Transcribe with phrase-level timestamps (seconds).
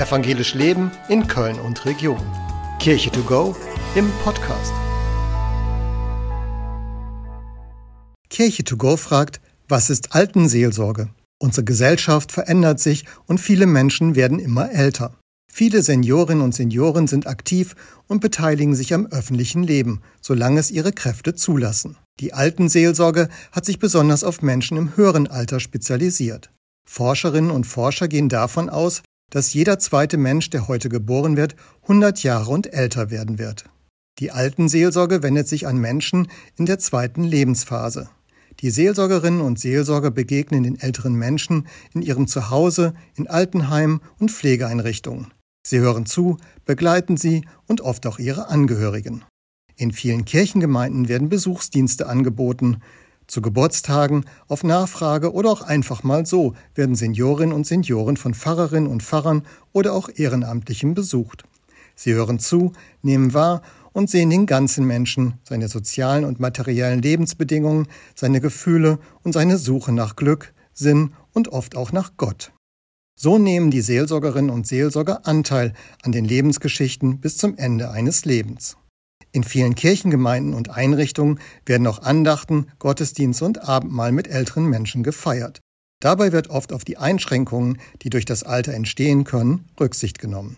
[0.00, 2.22] Evangelisch Leben in Köln und Region.
[2.78, 3.54] Kirche to go
[3.94, 4.72] im Podcast.
[8.30, 11.10] Kirche to go fragt, was ist Altenseelsorge?
[11.38, 15.12] Unsere Gesellschaft verändert sich und viele Menschen werden immer älter.
[15.52, 17.76] Viele Seniorinnen und Senioren sind aktiv
[18.06, 21.98] und beteiligen sich am öffentlichen Leben, solange es ihre Kräfte zulassen.
[22.20, 26.50] Die Altenseelsorge hat sich besonders auf Menschen im höheren Alter spezialisiert.
[26.88, 32.22] Forscherinnen und Forscher gehen davon aus, dass jeder zweite Mensch, der heute geboren wird, 100
[32.22, 33.64] Jahre und älter werden wird.
[34.18, 38.10] Die Altenseelsorge wendet sich an Menschen in der zweiten Lebensphase.
[38.60, 45.32] Die Seelsorgerinnen und Seelsorger begegnen den älteren Menschen in ihrem Zuhause, in Altenheimen und Pflegeeinrichtungen.
[45.66, 49.24] Sie hören zu, begleiten sie und oft auch ihre Angehörigen.
[49.76, 52.82] In vielen Kirchengemeinden werden Besuchsdienste angeboten,
[53.30, 58.90] zu Geburtstagen, auf Nachfrage oder auch einfach mal so werden Seniorinnen und Senioren von Pfarrerinnen
[58.90, 61.44] und Pfarrern oder auch Ehrenamtlichen besucht.
[61.94, 67.86] Sie hören zu, nehmen wahr und sehen den ganzen Menschen, seine sozialen und materiellen Lebensbedingungen,
[68.14, 72.52] seine Gefühle und seine Suche nach Glück, Sinn und oft auch nach Gott.
[73.14, 78.76] So nehmen die Seelsorgerinnen und Seelsorger Anteil an den Lebensgeschichten bis zum Ende eines Lebens.
[79.32, 85.60] In vielen Kirchengemeinden und Einrichtungen werden auch Andachten, Gottesdienste und Abendmahl mit älteren Menschen gefeiert.
[86.00, 90.56] Dabei wird oft auf die Einschränkungen, die durch das Alter entstehen können, Rücksicht genommen.